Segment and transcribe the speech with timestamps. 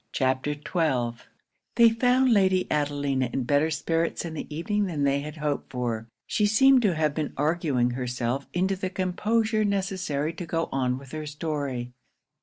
[0.13, 1.23] CHAPTER XII
[1.75, 6.07] They found Lady Adelina in better spirits in the evening than they had hoped for
[6.25, 11.11] She seemed to have been arguing herself into the composure necessary to go on with
[11.11, 11.91] her story.